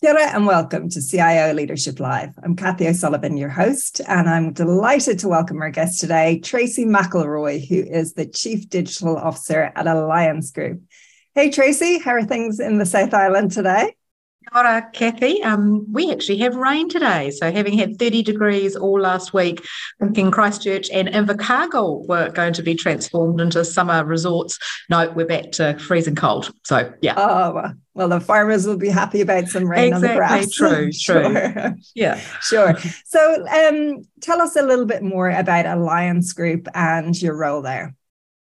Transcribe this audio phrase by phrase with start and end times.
[0.00, 2.30] Kia and welcome to CIO Leadership Live.
[2.44, 7.66] I'm Kathy O'Sullivan, your host, and I'm delighted to welcome our guest today, Tracy McElroy,
[7.66, 10.82] who is the Chief Digital Officer at Alliance Group.
[11.34, 13.96] Hey, Tracy, how are things in the South Island today?
[14.54, 15.42] Ora, Kathy.
[15.42, 17.30] Um, we actually have rain today.
[17.30, 19.64] So, having had 30 degrees all last week,
[20.00, 24.58] thinking Christchurch and Invercargill were going to be transformed into summer resorts.
[24.88, 26.52] No, we're back to freezing cold.
[26.64, 27.14] So, yeah.
[27.16, 30.50] Oh, well, the farmers will be happy about some rain exactly, on the grass.
[30.52, 31.34] True, true.
[31.52, 31.76] sure.
[31.94, 32.74] Yeah, sure.
[33.04, 37.94] So, um, tell us a little bit more about Alliance Group and your role there.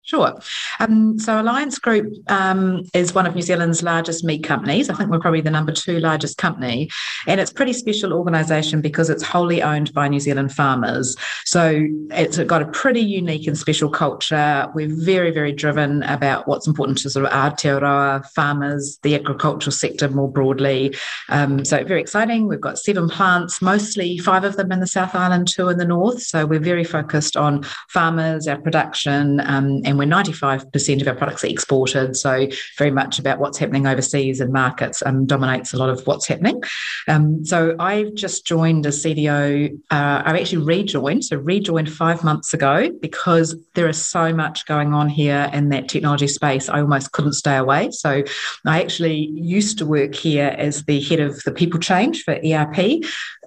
[0.06, 0.38] Sure.
[0.80, 4.90] Um, so Alliance Group um, is one of New Zealand's largest meat companies.
[4.90, 6.90] I think we're probably the number two largest company.
[7.26, 11.16] And it's a pretty special organisation because it's wholly owned by New Zealand farmers.
[11.46, 14.68] So it's got a pretty unique and special culture.
[14.74, 20.10] We're very, very driven about what's important to sort of Aotearoa farmers, the agricultural sector
[20.10, 20.94] more broadly.
[21.30, 22.46] Um, so very exciting.
[22.46, 25.86] We've got seven plants, mostly five of them in the South Island, two in the
[25.86, 26.20] north.
[26.20, 31.14] So we're very focused on farmers, our production, um, and and we're 95% of our
[31.14, 32.16] products are exported.
[32.16, 36.26] So very much about what's happening overseas and markets um, dominates a lot of what's
[36.26, 36.62] happening.
[37.08, 39.72] Um, so I've just joined as CDO.
[39.90, 44.92] Uh, I've actually rejoined, so rejoined five months ago because there is so much going
[44.92, 46.68] on here in that technology space.
[46.68, 47.90] I almost couldn't stay away.
[47.92, 48.22] So
[48.66, 53.04] I actually used to work here as the head of the people change for ERP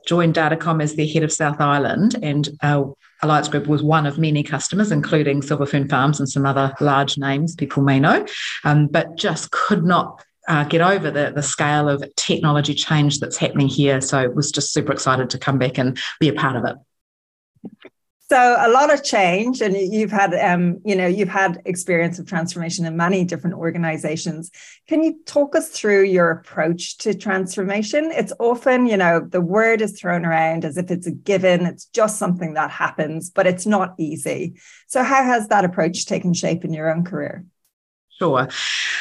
[0.07, 2.85] joined Datacom as the head of South Island, and uh,
[3.23, 7.17] Alliance Group was one of many customers, including Silver Fern Farms and some other large
[7.17, 8.25] names people may know,
[8.63, 13.37] um, but just could not uh, get over the, the scale of technology change that's
[13.37, 14.01] happening here.
[14.01, 16.77] So was just super excited to come back and be a part of it.
[18.29, 22.27] So a lot of change, and you've had, um, you know, you've had experience of
[22.27, 24.51] transformation in many different organizations.
[24.85, 28.11] Can you talk us through your approach to transformation?
[28.11, 31.85] It's often, you know, the word is thrown around as if it's a given, it's
[31.85, 34.59] just something that happens, but it's not easy.
[34.87, 37.45] So how has that approach taken shape in your own career?
[38.19, 38.49] Sure.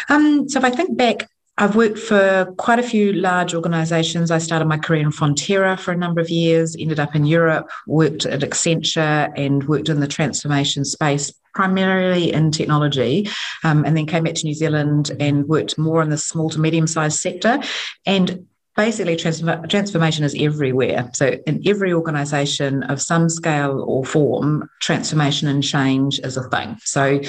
[0.08, 4.30] Um, so if I think back I've worked for quite a few large organizations.
[4.30, 7.70] I started my career in Fonterra for a number of years, ended up in Europe,
[7.86, 13.26] worked at Accenture, and worked in the transformation space primarily in technology,
[13.64, 16.60] um, and then came back to New Zealand and worked more in the small to
[16.60, 17.60] medium sized sector.
[18.04, 21.10] And basically transform- transformation is everywhere.
[21.14, 26.76] So in every organization of some scale or form transformation and change is a thing.
[26.82, 27.20] So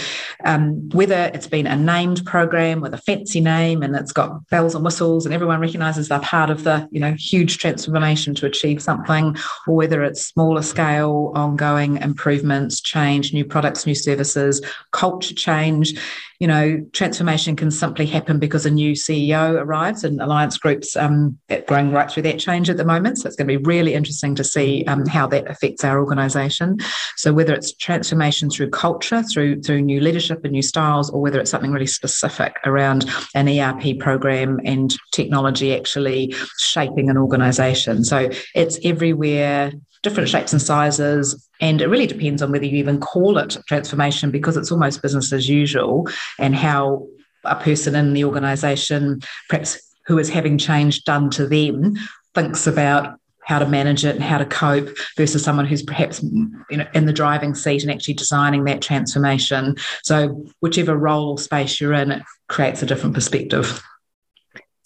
[0.44, 4.76] um, whether it's been a named program with a fancy name and it's got bells
[4.76, 8.82] and whistles and everyone recognizes they're part of the you know huge transformation to achieve
[8.82, 9.36] something
[9.68, 16.00] or whether it's smaller scale ongoing improvements change new products new services culture change
[16.40, 21.38] you know, transformation can simply happen because a new CEO arrives and Alliance Group's um,
[21.68, 23.18] going right through that change at the moment.
[23.18, 26.78] So it's going to be really interesting to see um, how that affects our organisation.
[27.16, 31.40] So whether it's transformation through culture, through through new leadership and new styles, or whether
[31.40, 38.04] it's something really specific around an ERP program and technology actually shaping an organisation.
[38.04, 39.72] So it's everywhere
[40.08, 41.48] different shapes and sizes.
[41.60, 45.34] And it really depends on whether you even call it transformation because it's almost business
[45.34, 46.08] as usual
[46.40, 47.06] and how
[47.44, 51.96] a person in the organization, perhaps who is having change done to them,
[52.34, 56.78] thinks about how to manage it and how to cope versus someone who's perhaps you
[56.78, 61.80] know in the driving seat and actually designing that transformation so whichever role or space
[61.80, 63.82] you're in it creates a different perspective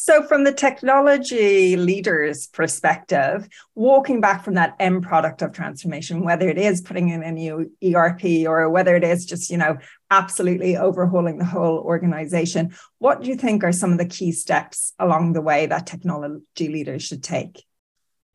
[0.03, 6.50] so, from the technology leader's perspective, walking back from that end product of transformation, whether
[6.50, 9.78] it is putting in a new ERP or whether it is just, you know,
[10.09, 14.91] absolutely overhauling the whole organization, what do you think are some of the key steps
[14.97, 17.63] along the way that technology leaders should take?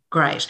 [0.09, 0.47] Great.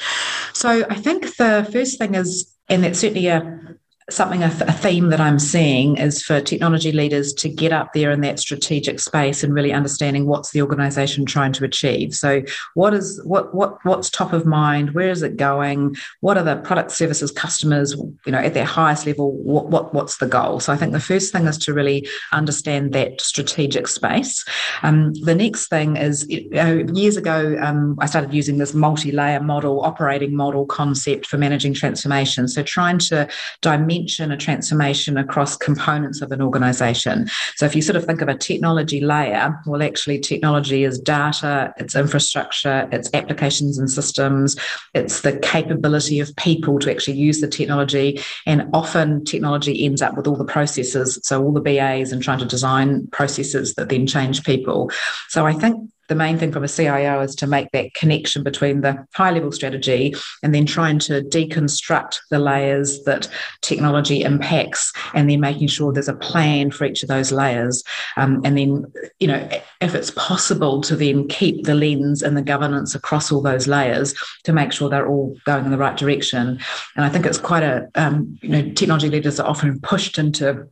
[0.52, 3.78] So, I think the first thing is, and that's certainly a
[4.08, 7.92] something a, th- a, theme that i'm seeing is for technology leaders to get up
[7.92, 12.14] there in that strategic space and really understanding what's the organization trying to achieve.
[12.14, 12.42] So
[12.74, 14.94] what is what what what's top of mind?
[14.94, 15.96] Where is it going?
[16.20, 17.94] What are the product services customers
[18.24, 20.60] you know at their highest level what, what what's the goal?
[20.60, 24.44] So i think the first thing is to really understand that strategic space.
[24.82, 29.40] Um, the next thing is you know, years ago um, i started using this multi-layer
[29.40, 32.46] model operating model concept for managing transformation.
[32.46, 33.28] So trying to
[33.62, 37.28] dimension dimension, a transformation across components of an organization.
[37.56, 41.72] So if you sort of think of a technology layer, well, actually, technology is data,
[41.78, 44.56] it's infrastructure, it's applications and systems,
[44.94, 48.20] it's the capability of people to actually use the technology.
[48.44, 51.18] And often technology ends up with all the processes.
[51.22, 54.90] So all the BAs and trying to design processes that then change people.
[55.28, 58.80] So I think the main thing from a CIO is to make that connection between
[58.80, 63.28] the high level strategy and then trying to deconstruct the layers that
[63.62, 67.82] technology impacts and then making sure there's a plan for each of those layers.
[68.16, 68.84] Um, and then,
[69.18, 69.48] you know,
[69.80, 74.14] if it's possible to then keep the lens and the governance across all those layers
[74.44, 76.58] to make sure they're all going in the right direction.
[76.96, 80.68] And I think it's quite a, um, you know, technology leaders are often pushed into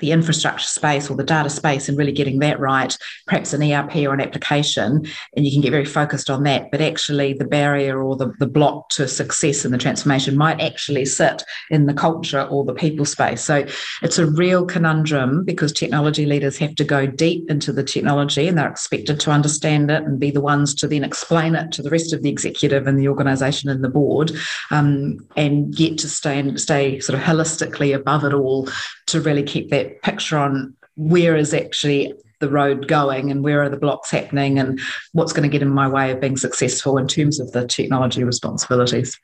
[0.00, 3.96] the infrastructure space or the data space and really getting that right, perhaps an ERP
[3.96, 5.06] or an application,
[5.36, 6.70] and you can get very focused on that.
[6.70, 11.04] But actually, the barrier or the, the block to success in the transformation might actually
[11.04, 13.42] sit in the culture or the people space.
[13.42, 13.66] So
[14.02, 18.56] it's a real conundrum because technology leaders have to go deep into the technology and
[18.56, 21.90] they're expected to understand it and be the ones to then explain it to the
[21.90, 24.32] rest of the executive and the organization and the board
[24.70, 28.68] um, and get to stay, stay sort of holistically above it all
[29.12, 33.68] to really keep that picture on where is actually the road going and where are
[33.68, 34.80] the blocks happening and
[35.12, 38.24] what's going to get in my way of being successful in terms of the technology
[38.24, 39.18] responsibilities.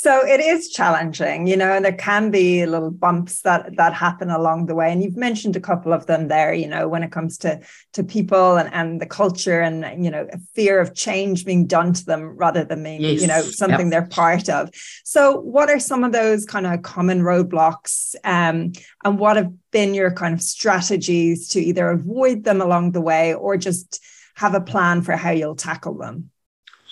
[0.00, 4.30] So it is challenging, you know, and there can be little bumps that that happen
[4.30, 4.92] along the way.
[4.92, 7.60] And you've mentioned a couple of them there, you know, when it comes to
[7.94, 11.94] to people and, and the culture and you know, a fear of change being done
[11.94, 13.20] to them rather than being, yes.
[13.20, 13.90] you know, something yep.
[13.90, 14.70] they're part of.
[15.02, 18.14] So what are some of those kind of common roadblocks?
[18.22, 23.00] Um, and what have been your kind of strategies to either avoid them along the
[23.00, 24.00] way or just
[24.36, 26.30] have a plan for how you'll tackle them?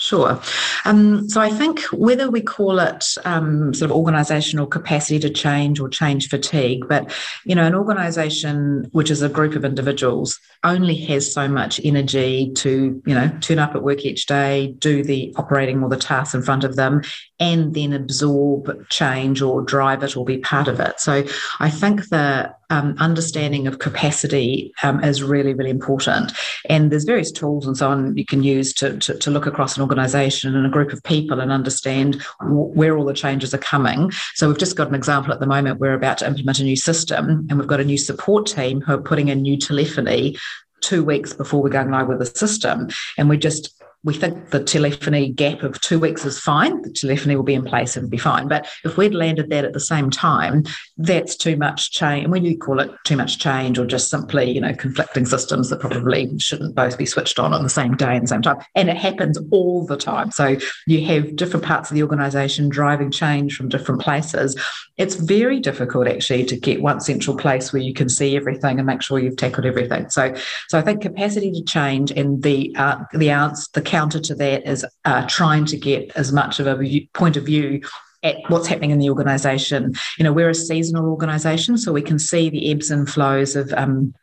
[0.07, 0.41] Sure.
[0.85, 5.81] Um, so I think whether we call it um, sort of organisational capacity to change
[5.81, 7.13] or change fatigue, but
[7.45, 12.53] you know, an organisation which is a group of individuals only has so much energy
[12.55, 16.37] to you know turn up at work each day, do the operating or the tasks
[16.37, 17.03] in front of them,
[17.41, 21.01] and then absorb change or drive it or be part of it.
[21.01, 21.25] So
[21.59, 26.33] I think the um, understanding of capacity um, is really, really important.
[26.69, 29.77] And there's various tools and so on you can use to, to, to look across
[29.77, 34.11] an organization and a group of people and understand where all the changes are coming.
[34.35, 35.81] So we've just got an example at the moment.
[35.81, 38.93] We're about to implement a new system and we've got a new support team who
[38.93, 40.37] are putting in new telephony
[40.83, 42.89] two weeks before we're going live with the system.
[43.17, 46.81] And we're just we think the telephony gap of two weeks is fine.
[46.83, 48.47] The telephony will be in place and be fine.
[48.47, 50.63] But if we'd landed that at the same time,
[50.97, 52.23] that's too much change.
[52.23, 55.71] And when you call it too much change or just simply, you know, conflicting systems
[55.71, 58.59] that probably shouldn't both be switched on on the same day and the same time.
[58.77, 60.31] And it happens all the time.
[60.31, 60.57] So
[60.87, 64.57] you have different parts of the organization driving change from different places.
[64.99, 68.87] It's very difficult actually to get one central place where you can see everything and
[68.87, 70.11] make sure you've tackled everything.
[70.11, 70.33] So
[70.69, 74.69] so I think capacity to change and the uh, the answer the counter to that
[74.69, 77.81] is uh, trying to get as much of a point of view
[78.23, 79.95] at what's happening in the organisation.
[80.19, 83.73] You know, we're a seasonal organisation, so we can see the ebbs and flows of
[83.73, 84.15] um,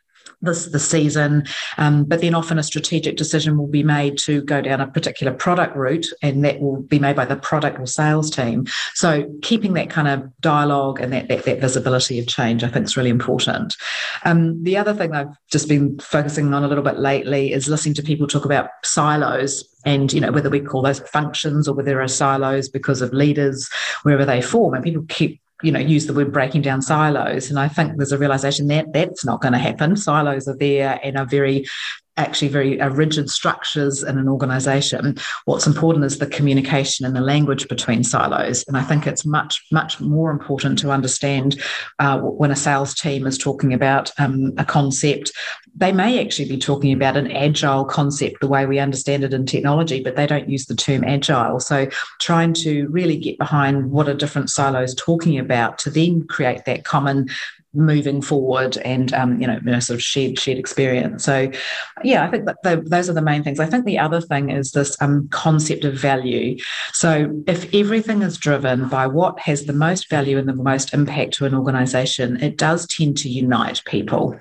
[0.44, 1.44] this the season,
[1.78, 5.32] um, but then often a strategic decision will be made to go down a particular
[5.32, 8.66] product route, and that will be made by the product or sales team.
[8.94, 12.86] So keeping that kind of dialogue and that that, that visibility of change, I think,
[12.86, 13.76] is really important.
[14.24, 17.94] Um, the other thing I've just been focusing on a little bit lately is listening
[17.94, 21.90] to people talk about silos and you know whether we call those functions or whether
[21.90, 23.68] there are silos because of leaders
[24.02, 27.50] wherever they form and people keep you know use the word breaking down silos.
[27.50, 29.96] And i think there's a realization that that's not going to happen.
[29.96, 31.64] Silos are there and are very
[32.16, 35.16] actually very uh, rigid structures in an organization.
[35.46, 38.64] What's important is the communication and the language between silos.
[38.68, 41.60] And i think it's much much more important to understand
[41.98, 45.32] uh, when a sales team is talking about um, a concept.
[45.76, 49.44] They may actually be talking about an agile concept the way we understand it in
[49.44, 51.58] technology, but they don't use the term agile.
[51.58, 51.88] So
[52.20, 56.84] trying to really get behind what are different silos talking about to then create that
[56.84, 57.28] common
[57.74, 61.24] moving forward and um, you know, you know sort of shared shared experience.
[61.24, 61.50] So
[62.02, 63.60] yeah i think that the, those are the main things.
[63.60, 66.56] I think the other thing is this um, concept of value.
[66.92, 71.34] So if everything is driven by what has the most value and the most impact
[71.34, 74.38] to an organization it does tend to unite people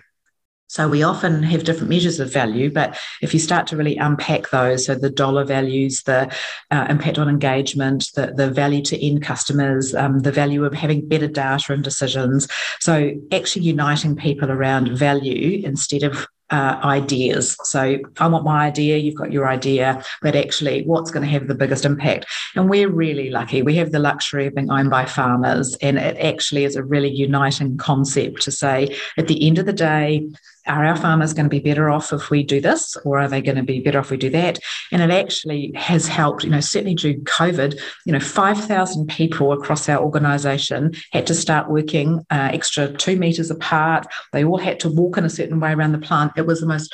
[0.73, 4.49] so we often have different measures of value, but if you start to really unpack
[4.49, 6.35] those, so the dollar values, the
[6.71, 11.07] uh, impact on engagement, the, the value to end customers, um, the value of having
[11.07, 12.47] better data and decisions.
[12.79, 17.55] So actually uniting people around value instead of uh, ideas.
[17.63, 21.47] So I want my idea, you've got your idea, but actually, what's going to have
[21.47, 22.25] the biggest impact?
[22.55, 23.61] And we're really lucky.
[23.61, 27.09] We have the luxury of being owned by farmers, and it actually is a really
[27.09, 30.29] uniting concept to say at the end of the day,
[30.67, 33.41] are our farmers going to be better off if we do this or are they
[33.41, 34.59] going to be better off if we do that
[34.91, 39.89] and it actually has helped you know certainly during covid you know 5000 people across
[39.89, 44.89] our organization had to start working uh, extra two meters apart they all had to
[44.89, 46.93] walk in a certain way around the plant it was the most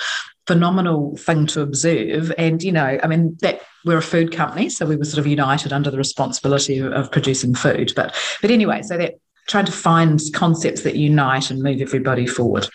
[0.50, 2.34] phenomenal thing to observe.
[2.36, 5.28] And, you know, I mean, that we're a food company, so we were sort of
[5.28, 7.94] united under the responsibility of, of producing food.
[7.96, 12.68] But but anyway, so that trying to find concepts that unite and move everybody forward.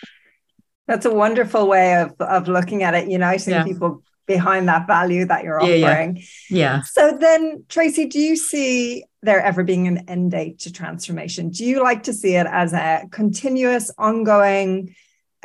[0.87, 3.63] That's a wonderful way of, of looking at it, uniting yeah.
[3.63, 6.17] people behind that value that you're offering.
[6.17, 6.23] Yeah, yeah.
[6.49, 6.81] yeah.
[6.81, 11.49] So then, Tracy, do you see there ever being an end date to transformation?
[11.49, 14.95] Do you like to see it as a continuous, ongoing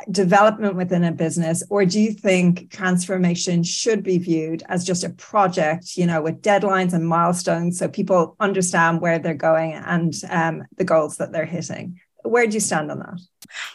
[0.09, 5.09] development within a business, or do you think transformation should be viewed as just a
[5.11, 10.63] project, you know, with deadlines and milestones so people understand where they're going and um,
[10.77, 11.99] the goals that they're hitting?
[12.23, 13.19] Where do you stand on that?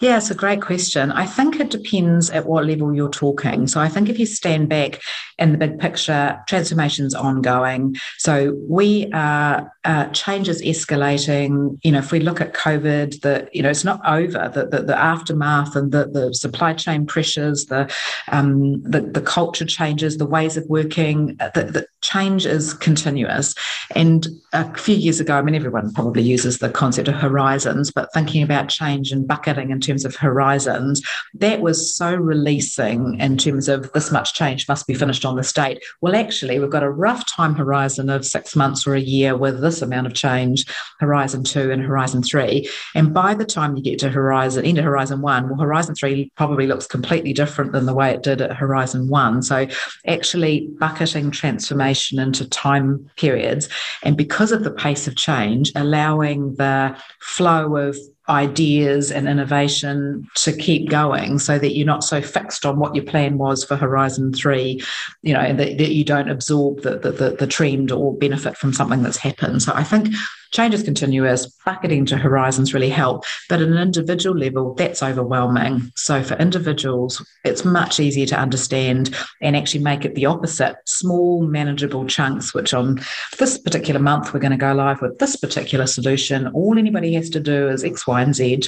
[0.00, 1.12] Yeah, it's a great question.
[1.12, 3.66] I think it depends at what level you're talking.
[3.66, 5.00] So I think if you stand back
[5.38, 7.94] in the big picture, transformation's ongoing.
[8.18, 11.78] So we are uh, changes escalating.
[11.82, 14.50] You know, if we look at COVID, the you know it's not over.
[14.52, 17.92] The the, the aftermath and the, the supply chain pressures, the
[18.28, 21.36] um, the the culture changes, the ways of working.
[21.38, 23.54] Uh, the, the change is continuous.
[23.94, 28.12] And a few years ago, I mean, everyone probably uses the concept of horizons, but
[28.14, 31.02] thinking about change and bucketing in terms of horizons,
[31.34, 35.52] that was so releasing in terms of this much change must be finished on this
[35.52, 35.82] date.
[36.00, 39.60] Well, actually, we've got a rough time horizon of six months or a year with
[39.60, 40.64] this amount of change,
[41.00, 42.68] horizon two and horizon three.
[42.94, 46.66] And by the time you get to horizon, into horizon one, well, horizon three probably
[46.66, 49.42] looks completely different than the way it did at horizon one.
[49.42, 49.66] So
[50.06, 53.68] actually bucketing transformation into time periods.
[54.02, 57.96] And because of the pace of change, allowing the flow of
[58.28, 63.04] ideas and innovation to keep going so that you're not so fixed on what your
[63.04, 64.82] plan was for horizon three
[65.22, 69.02] you know that, that you don't absorb the, the, the trend or benefit from something
[69.02, 69.62] that's happened.
[69.62, 70.08] So i think
[70.52, 73.24] change is continuous, bucketing to horizons really help.
[73.48, 75.90] But at an individual level, that's overwhelming.
[75.96, 81.42] So for individuals, it's much easier to understand and actually make it the opposite small,
[81.46, 83.00] manageable chunks, which on
[83.38, 86.48] this particular month, we're going to go live with this particular solution.
[86.48, 88.62] All anybody has to do is X, Y, and Z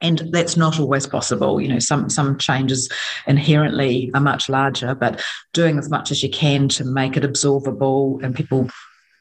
[0.00, 2.88] and that's not always possible you know some some changes
[3.26, 8.22] inherently are much larger but doing as much as you can to make it absorbable
[8.22, 8.68] and people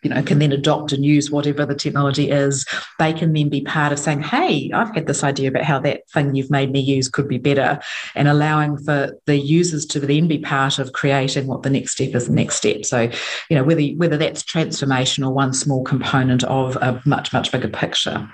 [0.01, 2.65] you know, can then adopt and use whatever the technology is,
[2.99, 6.09] they can then be part of saying, Hey, I've had this idea about how that
[6.09, 7.79] thing you've made me use could be better,
[8.15, 12.15] and allowing for the users to then be part of creating what the next step
[12.15, 12.85] is the next step.
[12.85, 13.09] So,
[13.49, 17.69] you know, whether whether that's transformation or one small component of a much, much bigger
[17.69, 18.29] picture.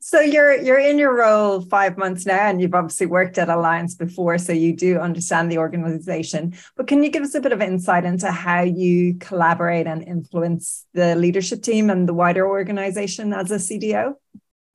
[0.00, 3.94] So you're you're in your role five months now, and you've obviously worked at Alliance
[3.94, 6.54] before, so you do understand the organization.
[6.76, 10.86] But can you give us a bit of insight into how you collaborate and influence
[10.92, 14.14] the leadership team and the wider organization as a CDO?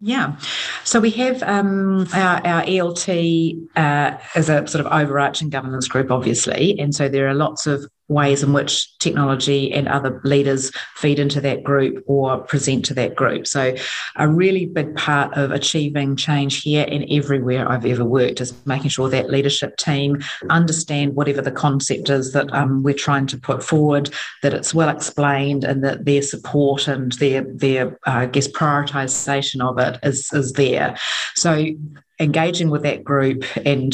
[0.01, 0.37] Yeah.
[0.85, 6.09] So we have um, our, our, ELT uh, as a sort of overarching governance group,
[6.09, 6.79] obviously.
[6.79, 11.39] And so there are lots of ways in which technology and other leaders feed into
[11.39, 13.47] that group or present to that group.
[13.47, 13.75] So,
[14.15, 18.89] a really big part of achieving change here and everywhere I've ever worked is making
[18.89, 23.63] sure that leadership team understand whatever the concept is that um, we're trying to put
[23.63, 24.09] forward,
[24.41, 29.61] that it's well explained, and that their support and their their uh, I guess prioritization
[29.61, 30.97] of it is is there.
[31.35, 31.65] So
[32.19, 33.93] engaging with that group and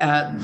[0.00, 0.34] uh,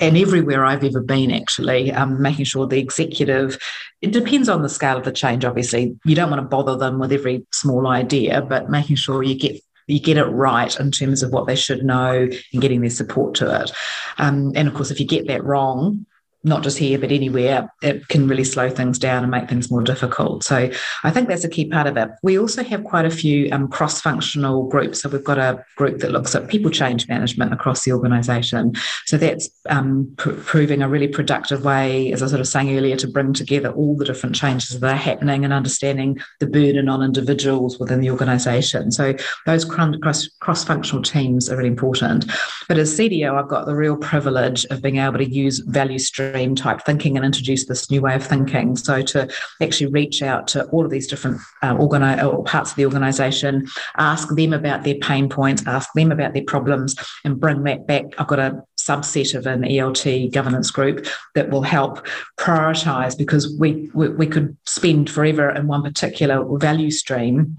[0.00, 3.58] and everywhere I've ever been, actually, um, making sure the executive,
[4.00, 5.96] it depends on the scale of the change, obviously.
[6.04, 9.60] You don't want to bother them with every small idea, but making sure you get
[9.86, 13.34] you get it right in terms of what they should know and getting their support
[13.36, 13.72] to it.
[14.18, 16.06] Um, and of course, if you get that wrong,
[16.44, 19.82] not just here, but anywhere, it can really slow things down and make things more
[19.82, 20.42] difficult.
[20.42, 20.70] So
[21.04, 22.10] I think that's a key part of it.
[22.22, 25.02] We also have quite a few um, cross functional groups.
[25.02, 28.74] So we've got a group that looks at people change management across the organisation.
[29.06, 32.96] So that's um, pr- proving a really productive way, as I sort of saying earlier,
[32.96, 37.02] to bring together all the different changes that are happening and understanding the burden on
[37.02, 38.90] individuals within the organisation.
[38.90, 39.14] So
[39.46, 42.30] those cross functional teams are really important.
[42.66, 46.31] But as CDO, I've got the real privilege of being able to use value streams
[46.32, 48.74] stream type thinking and introduce this new way of thinking.
[48.74, 49.28] So to
[49.60, 53.66] actually reach out to all of these different uh, organi- or parts of the organisation,
[53.98, 58.04] ask them about their pain points, ask them about their problems, and bring that back.
[58.16, 62.06] I've got a subset of an ELT governance group that will help
[62.38, 67.58] prioritise because we, we we could spend forever in one particular value stream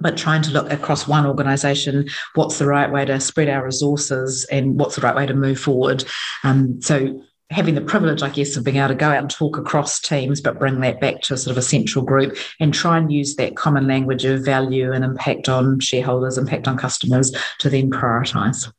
[0.00, 4.44] but trying to look across one organization what's the right way to spread our resources
[4.50, 6.04] and what's the right way to move forward
[6.42, 9.58] um, so having the privilege, I guess, of being able to go out and talk
[9.58, 12.98] across teams, but bring that back to a sort of a central group and try
[12.98, 17.68] and use that common language of value and impact on shareholders, impact on customers to
[17.68, 18.72] then prioritise.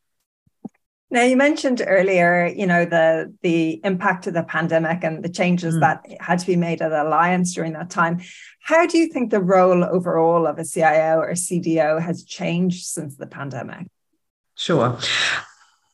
[1.12, 5.76] Now you mentioned earlier, you know, the the impact of the pandemic and the changes
[5.76, 5.80] mm.
[5.82, 8.22] that had to be made at Alliance during that time.
[8.60, 13.16] How do you think the role overall of a CIO or CDO has changed since
[13.16, 13.88] the pandemic?
[14.56, 14.98] Sure.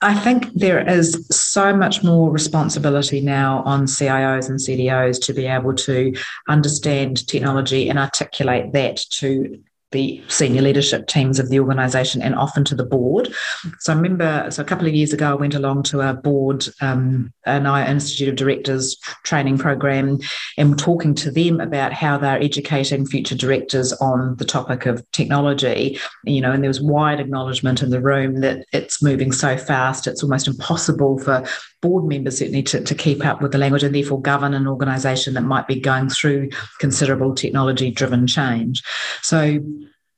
[0.04, 5.46] I think there is so much more responsibility now on CIOs and CDOs to be
[5.46, 6.14] able to
[6.50, 9.62] understand technology and articulate that to
[9.92, 13.34] the senior leadership teams of the organisation and often to the board.
[13.80, 16.66] So I remember, so a couple of years ago, I went along to a board,
[16.82, 20.20] um, an Institute of Directors training program,
[20.58, 26.00] and talking to them about how they're educating future directors on the topic of technology.
[26.26, 30.08] You know, and there was wide acknowledgement in the room that it's moving so fast,
[30.08, 31.44] it's almost impossible for
[31.82, 35.34] board members certainly to, to keep up with the language and therefore govern an organisation
[35.34, 36.48] that might be going through
[36.80, 38.84] considerable technology driven change.
[39.22, 39.60] So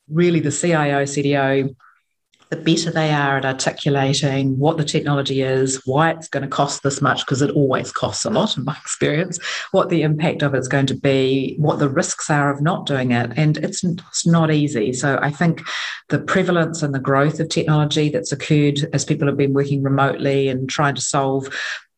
[0.10, 1.76] really the CIO, CDO,
[2.50, 6.84] the better they are at articulating what the technology is, why it's going to cost
[6.84, 9.40] this much, because it always costs a lot in my experience,
[9.72, 13.12] what the impact of it's going to be, what the risks are of not doing
[13.12, 13.32] it.
[13.36, 14.94] And it's, it's not easy.
[14.94, 15.62] So I think
[16.10, 20.48] the prevalence and the growth of technology that's occurred as people have been working remotely
[20.50, 21.48] and trying to solve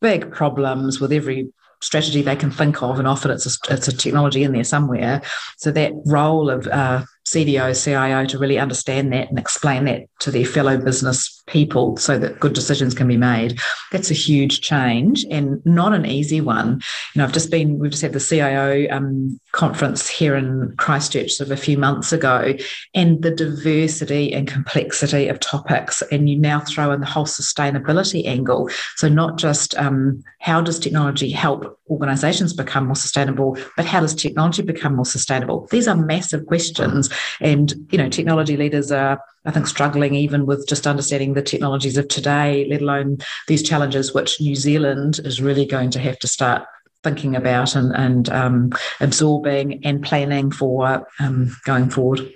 [0.01, 1.49] big problems with every
[1.81, 5.21] strategy they can think of, and often it's a, it's a technology in there somewhere.
[5.57, 10.31] So that role of uh, CDO, CIO to really understand that and explain that to
[10.31, 13.59] their fellow business people so that good decisions can be made.
[13.91, 16.81] That's a huge change and not an easy one.
[17.13, 21.31] You know, I've just been, we've just had the CIO um, conference here in Christchurch
[21.31, 22.53] sort of a few months ago,
[22.93, 26.03] and the diversity and complexity of topics.
[26.11, 28.69] And you now throw in the whole sustainability angle.
[28.97, 34.15] So, not just um, how does technology help organizations become more sustainable, but how does
[34.15, 35.67] technology become more sustainable?
[35.71, 37.09] These are massive questions.
[37.39, 41.97] And, you know, technology leaders are, I think, struggling even with just understanding the technologies
[41.97, 46.27] of today, let alone these challenges, which New Zealand is really going to have to
[46.27, 46.65] start
[47.03, 52.33] thinking about and, and um, absorbing and planning for um, going forward.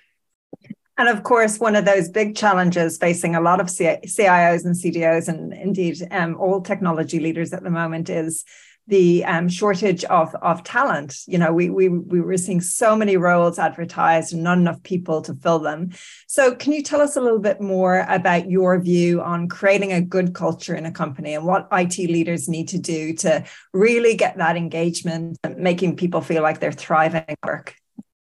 [0.99, 5.29] And of course, one of those big challenges facing a lot of CIOs and CDOs,
[5.29, 8.43] and indeed um, all technology leaders at the moment, is
[8.89, 11.19] the um, shortage of, of talent.
[11.27, 15.21] You know, we, we, we were seeing so many roles advertised and not enough people
[15.21, 15.91] to fill them.
[16.27, 20.01] So, can you tell us a little bit more about your view on creating a
[20.01, 24.37] good culture in a company and what IT leaders need to do to really get
[24.37, 27.75] that engagement and making people feel like they're thriving at work?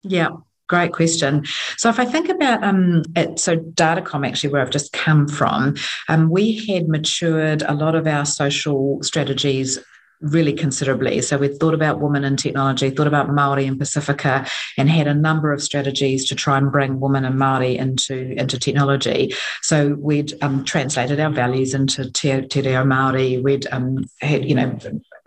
[0.01, 0.29] Yeah,
[0.69, 1.45] Great question.
[1.77, 5.75] So if I think about um, it, so Datacom actually, where I've just come from,
[6.07, 9.77] um, we had matured a lot of our social strategies
[10.23, 11.21] really considerably.
[11.21, 15.13] So we thought about women in technology, thought about Maori and Pasifika, and had a
[15.13, 19.35] number of strategies to try and bring women and Maori into into technology.
[19.61, 23.39] So we'd um, translated our values into Te, Te Reo Maori.
[23.39, 24.77] We'd um, had you know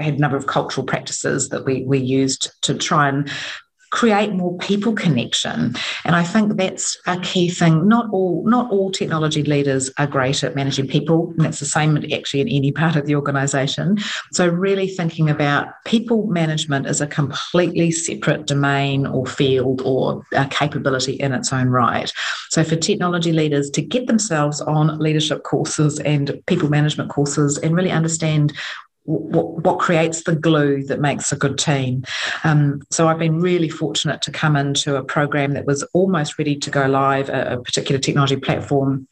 [0.00, 3.30] had a number of cultural practices that we we used to try and
[3.90, 5.74] create more people connection.
[6.04, 7.88] And i think that's a key thing.
[7.88, 11.96] Not all not all technology leaders are great at managing people and that's the same
[12.12, 13.98] actually in any part of the organization.
[14.32, 21.14] So really thinking about people management as a completely separate domain or field or capability
[21.14, 22.12] in its own right.
[22.50, 27.74] So for technology leaders to get themselves on leadership courses and people management courses and
[27.74, 28.52] really understand
[29.06, 32.04] what, what creates the glue that makes a good team.
[32.44, 36.56] Um, so I've been really fortunate to come into a program that was almost ready
[36.56, 39.08] to go live, a, a particular technology platform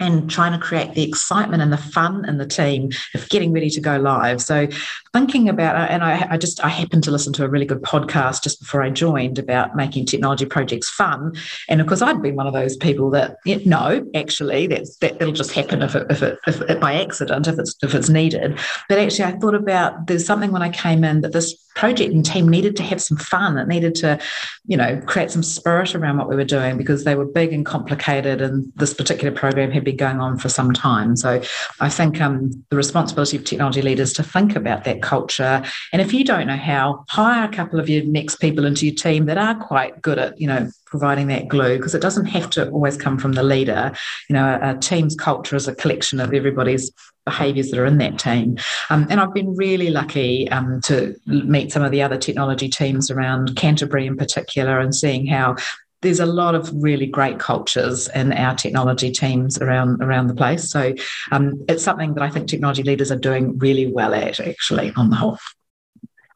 [0.00, 3.70] and trying to create the excitement and the fun in the team of getting ready
[3.70, 4.42] to go live.
[4.42, 4.66] So
[5.12, 8.42] thinking about and I, I, just I happened to listen to a really good podcast
[8.42, 11.34] just before I joined about making technology projects fun.
[11.68, 15.32] And of course I'd been one of those people that no, actually that's that it'll
[15.32, 18.58] just happen if it, if it, if it by accident, if it's if it's needed.
[18.88, 22.24] But actually I thought about there's something when I came in that this project and
[22.24, 23.58] team needed to have some fun.
[23.58, 24.18] It needed to,
[24.66, 27.66] you know, create some spirit around what we were doing because they were big and
[27.66, 31.16] complicated, and this particular program had been going on for some time.
[31.16, 31.42] So
[31.80, 35.62] I think um, the responsibility of technology leaders to think about that culture.
[35.92, 38.94] And if you don't know how, hire a couple of your next people into your
[38.94, 42.48] team that are quite good at, you know, providing that glue because it doesn't have
[42.50, 43.92] to always come from the leader.
[44.28, 46.92] You know, a, a team's culture is a collection of everybody's
[47.24, 48.58] behaviours that are in that team.
[48.90, 53.10] Um, and I've been really lucky um, to meet some of the other technology teams
[53.10, 55.56] around Canterbury in particular and seeing how
[56.02, 60.70] there's a lot of really great cultures in our technology teams around around the place.
[60.70, 60.94] So
[61.32, 65.08] um, it's something that I think technology leaders are doing really well at, actually, on
[65.08, 65.38] the whole.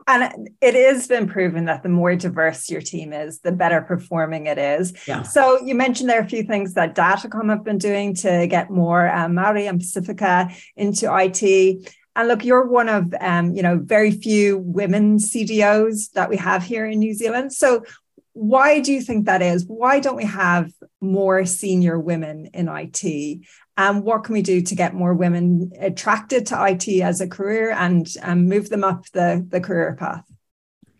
[0.08, 4.46] And it has been proven that the more diverse your team is, the better performing
[4.46, 4.94] it is.
[5.06, 5.20] Yeah.
[5.22, 8.70] So you mentioned there are a few things that Datacom have been doing to get
[8.70, 11.92] more uh, Maori and Pasifika into IT.
[12.16, 16.62] And look, you're one of um, you know very few women CDOs that we have
[16.62, 17.52] here in New Zealand.
[17.52, 17.84] So
[18.32, 19.66] why do you think that is?
[19.66, 23.44] Why don't we have more senior women in IT?
[23.78, 27.70] And what can we do to get more women attracted to IT as a career
[27.70, 30.27] and, and move them up the, the career path?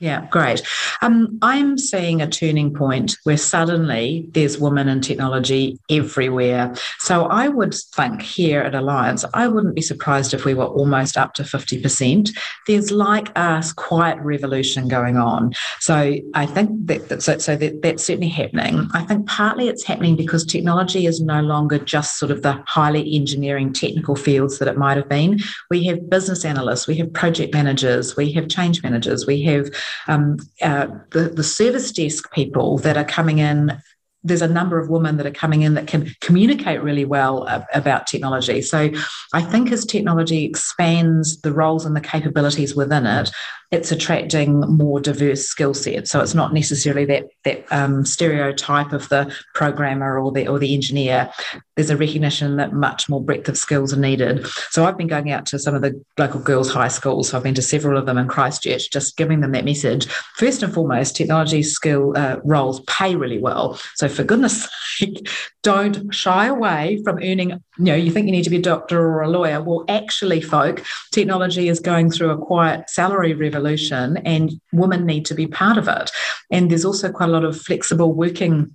[0.01, 0.63] Yeah, great.
[1.03, 6.73] Um, I'm seeing a turning point where suddenly there's women in technology everywhere.
[7.01, 11.17] So I would think here at Alliance, I wouldn't be surprised if we were almost
[11.17, 12.31] up to 50%.
[12.69, 15.53] There's like a quiet revolution going on.
[15.81, 18.89] So I think that so, so that, that's certainly happening.
[18.95, 23.17] I think partly it's happening because technology is no longer just sort of the highly
[23.17, 25.41] engineering technical fields that it might have been.
[25.71, 29.71] We have business analysts, we have project managers, we have change managers, we have
[30.07, 33.81] um, uh, the, the service desk people that are coming in
[34.25, 38.07] there's a number of women that are coming in that can communicate really well about
[38.07, 38.61] technology.
[38.63, 38.91] So
[39.33, 43.31] I think as technology expands the roles and the capabilities within it,
[43.71, 46.11] it's attracting more diverse skill sets.
[46.11, 50.75] So it's not necessarily that that um, stereotype of the programmer or the or the
[50.75, 51.31] engineer.
[51.77, 54.47] There's a recognition that much more breadth of skills are needed.
[54.71, 57.29] So I've been going out to some of the local girls' high schools.
[57.29, 60.07] So I've been to several of them in Christchurch, just giving them that message.
[60.37, 63.79] First and foremost, technology skill uh, roles pay really well.
[63.97, 64.69] So for goodness
[64.99, 65.29] sake,
[65.63, 67.51] don't shy away from earning.
[67.51, 69.63] You know, you think you need to be a doctor or a lawyer.
[69.63, 75.35] Well, actually, folk, technology is going through a quiet salary revolution and women need to
[75.35, 76.11] be part of it.
[76.51, 78.75] And there's also quite a lot of flexible working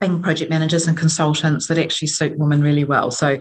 [0.00, 3.10] being project managers and consultants that actually suit women really well.
[3.10, 3.38] So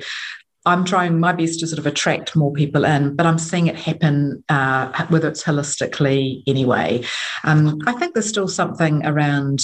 [0.65, 3.75] I'm trying my best to sort of attract more people in, but I'm seeing it
[3.75, 7.03] happen, uh, whether it's holistically anyway.
[7.43, 9.59] Um, I think there's still something around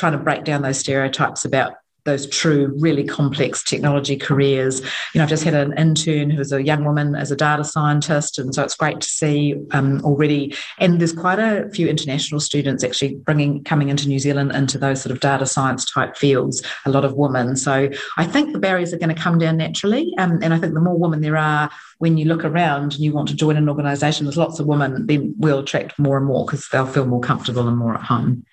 [0.00, 4.80] trying to break down those stereotypes about those true, really complex technology careers.
[4.80, 8.38] You know, I've just had an intern who's a young woman as a data scientist,
[8.38, 10.54] and so it's great to see um, already.
[10.78, 15.02] And there's quite a few international students actually bringing coming into New Zealand into those
[15.02, 16.62] sort of data science type fields.
[16.86, 17.56] A lot of women.
[17.56, 20.74] So I think the barriers are going to come down naturally, um, and I think
[20.74, 23.68] the more women there are, when you look around and you want to join an
[23.68, 27.20] organisation, there's lots of women, then we'll attract more and more because they'll feel more
[27.20, 28.46] comfortable and more at home.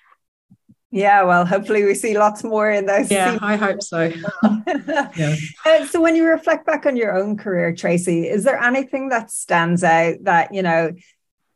[0.90, 3.10] Yeah, well, hopefully we see lots more in those.
[3.10, 3.42] Yeah, scenes.
[3.42, 4.10] I hope so.
[5.16, 5.36] yeah.
[5.66, 9.30] Uh, so, when you reflect back on your own career, Tracy, is there anything that
[9.30, 10.92] stands out that you know,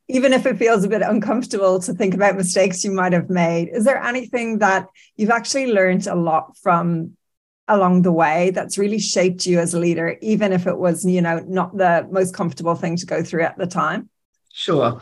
[0.08, 3.70] even if it feels a bit uncomfortable to think about mistakes you might have made,
[3.72, 7.16] is there anything that you've actually learned a lot from
[7.68, 11.22] along the way that's really shaped you as a leader, even if it was you
[11.22, 14.10] know not the most comfortable thing to go through at the time?
[14.52, 15.00] Sure.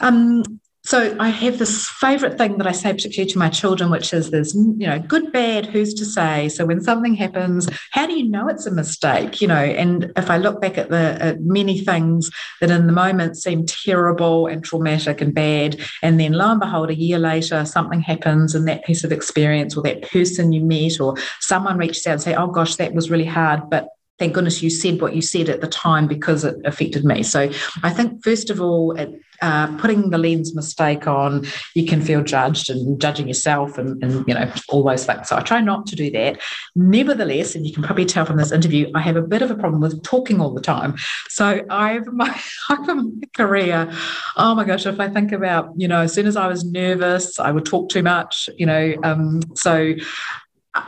[0.00, 0.42] Um,
[0.86, 4.30] so I have this favorite thing that I say particularly to my children, which is
[4.30, 6.48] there's, you know, good, bad, who's to say?
[6.48, 9.40] So when something happens, how do you know it's a mistake?
[9.40, 12.92] You know, and if I look back at the at many things that in the
[12.92, 17.64] moment seem terrible and traumatic and bad, and then lo and behold, a year later,
[17.64, 22.06] something happens and that piece of experience or that person you met or someone reaches
[22.06, 25.14] out and say, oh gosh, that was really hard, but thank goodness you said what
[25.14, 27.22] you said at the time because it affected me.
[27.22, 27.50] So
[27.82, 32.22] I think, first of all, it, uh, putting the lens mistake on, you can feel
[32.22, 35.28] judged and judging yourself and, and, you know, all those things.
[35.28, 36.40] So I try not to do that.
[36.74, 39.54] Nevertheless, and you can probably tell from this interview, I have a bit of a
[39.54, 40.96] problem with talking all the time.
[41.28, 43.92] So I've my, my career,
[44.36, 47.38] oh my gosh, if I think about, you know, as soon as I was nervous,
[47.38, 49.94] I would talk too much, you know, um, so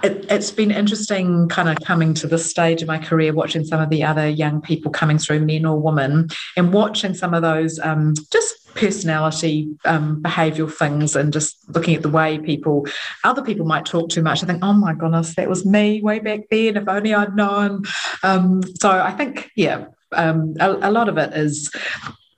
[0.03, 3.81] it, has been interesting kind of coming to this stage of my career watching some
[3.81, 7.79] of the other young people coming through men or women and watching some of those
[7.81, 12.87] um, just personality um, behavioral things and just looking at the way people
[13.25, 14.43] other people might talk too much.
[14.43, 16.77] I think oh my goodness that was me way back then.
[16.77, 17.85] If only i'd known.
[18.23, 21.71] Um, so i think yeah um, a, a, lot of it is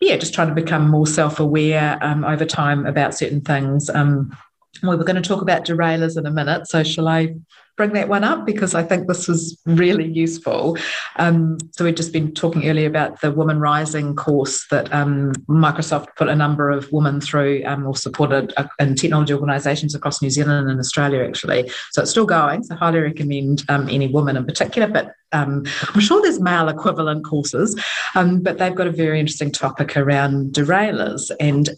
[0.01, 4.37] yeah just trying to become more self-aware um, over time about certain things um,
[4.83, 6.69] we were going to talk about derailers in a minute.
[6.69, 7.35] So, shall I
[7.77, 8.47] bring that one up?
[8.47, 10.77] Because I think this was really useful.
[11.17, 16.09] Um, so, we've just been talking earlier about the Women Rising course that um, Microsoft
[16.17, 20.31] put a number of women through um, or supported uh, in technology organisations across New
[20.31, 21.71] Zealand and Australia, actually.
[21.93, 22.63] So, it's still going.
[22.63, 27.25] So, highly recommend um, any woman in particular, but um, I'm sure there's male equivalent
[27.25, 27.81] courses,
[28.15, 31.31] um, but they've got a very interesting topic around derailers.
[31.39, 31.71] And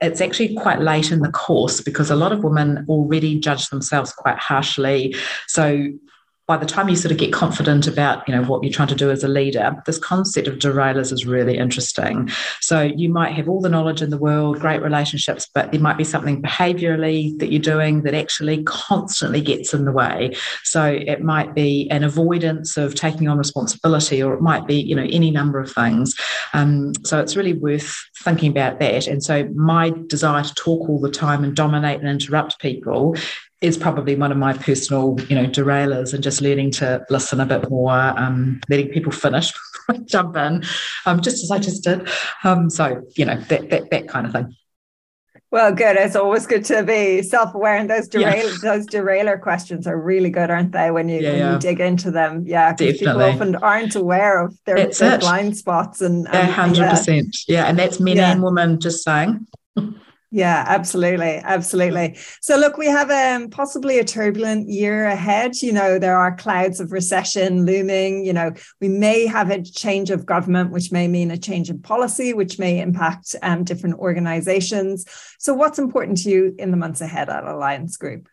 [0.00, 4.12] it's actually quite late in the course because a lot of women already judge themselves
[4.12, 5.14] quite harshly.
[5.46, 5.88] So
[6.50, 8.96] by the time you sort of get confident about you know what you're trying to
[8.96, 12.28] do as a leader this concept of derailers is really interesting.
[12.60, 15.96] So you might have all the knowledge in the world great relationships but there might
[15.96, 20.34] be something behaviorally that you're doing that actually constantly gets in the way.
[20.64, 24.96] So it might be an avoidance of taking on responsibility or it might be you
[24.96, 26.16] know any number of things.
[26.52, 29.06] Um, so it's really worth thinking about that.
[29.06, 33.14] And so my desire to talk all the time and dominate and interrupt people
[33.60, 37.46] is probably one of my personal, you know, derailers and just learning to listen a
[37.46, 39.52] bit more, um, letting people finish
[39.86, 40.64] before I jump in,
[41.06, 42.08] um, just as I just did.
[42.42, 44.54] Um, so, you know, that, that, that kind of thing.
[45.52, 45.96] Well, good.
[45.96, 48.56] It's always good to be self-aware, and those derail yeah.
[48.62, 50.92] those derailer questions are really good, aren't they?
[50.92, 51.52] When you yeah, when yeah.
[51.54, 56.02] you dig into them, yeah, because people often aren't aware of their, their blind spots
[56.02, 59.48] and hundred percent, yeah, and that's men and women just saying.
[60.32, 61.38] Yeah, absolutely.
[61.42, 62.16] Absolutely.
[62.40, 65.60] So, look, we have um, possibly a turbulent year ahead.
[65.60, 68.24] You know, there are clouds of recession looming.
[68.24, 71.80] You know, we may have a change of government, which may mean a change in
[71.82, 75.04] policy, which may impact um, different organizations.
[75.40, 78.28] So, what's important to you in the months ahead at Alliance Group?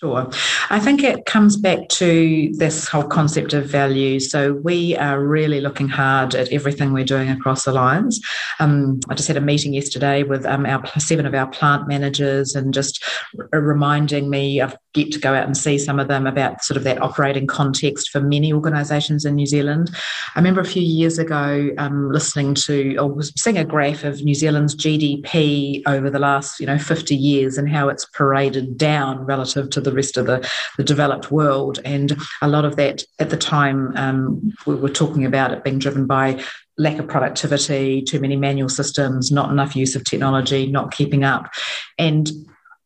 [0.00, 0.30] Sure.
[0.70, 4.20] I think it comes back to this whole concept of value.
[4.20, 8.20] So we are really looking hard at everything we're doing across Alliance.
[8.60, 12.54] Um, I just had a meeting yesterday with um, our seven of our plant managers
[12.54, 13.04] and just
[13.50, 16.84] reminding me of get to go out and see some of them about sort of
[16.84, 19.90] that operating context for many organisations in New Zealand.
[20.34, 24.22] I remember a few years ago um, listening to or was seeing a graph of
[24.22, 29.24] New Zealand's GDP over the last you know 50 years and how it's paraded down
[29.24, 31.78] relative to the rest of the, the developed world.
[31.84, 35.78] And a lot of that at the time um, we were talking about it being
[35.78, 36.42] driven by
[36.76, 41.50] lack of productivity, too many manual systems, not enough use of technology, not keeping up.
[41.98, 42.30] And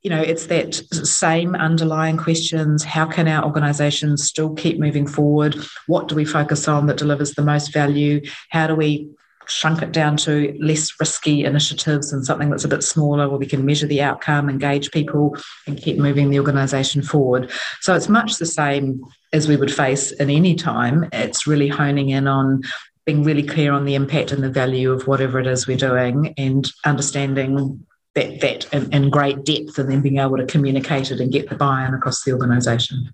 [0.03, 2.83] you know, it's that same underlying questions.
[2.83, 5.57] How can our organizations still keep moving forward?
[5.87, 8.21] What do we focus on that delivers the most value?
[8.51, 9.09] How do we
[9.47, 13.47] shrunk it down to less risky initiatives and something that's a bit smaller where we
[13.47, 17.51] can measure the outcome, engage people, and keep moving the organisation forward.
[17.81, 19.03] So it's much the same
[19.33, 21.09] as we would face in any time.
[21.13, 22.63] It's really honing in on
[23.05, 26.35] being really clear on the impact and the value of whatever it is we're doing
[26.39, 31.21] and understanding that that in, in great depth and then being able to communicate it
[31.21, 33.13] and get the buy-in across the organisation.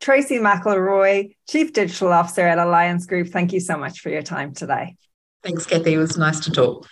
[0.00, 4.52] Tracy McElroy, Chief Digital Officer at Alliance Group, thank you so much for your time
[4.52, 4.96] today.
[5.42, 5.94] Thanks, Kathy.
[5.94, 6.86] It was nice to talk.